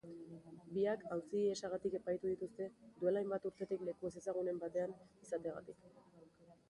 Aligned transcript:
Biak 0.77 1.03
auzi-ihesagatik 1.15 1.97
epaitu 1.99 2.31
dituzte 2.31 2.69
duela 3.03 3.23
hainbat 3.25 3.45
urtetik 3.51 3.85
leku 3.91 4.11
ezezagunen 4.13 4.61
batean 4.65 4.97
izateagatik. 5.29 5.89